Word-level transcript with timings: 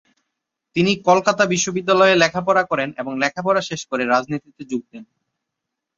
তিনি 0.75 0.91
কলকাতা 1.07 1.43
বিশ্ববিদ্যালয়ে 1.45 2.15
লেখাপড়া 2.15 2.63
করেন 2.63 2.89
এবং 2.97 3.13
লেখাপড়া 3.19 3.61
শেষ 3.61 3.81
করে 3.85 4.03
রাজনীতিতে 4.05 4.63
যোগ 4.71 4.81
দেন। 4.91 5.03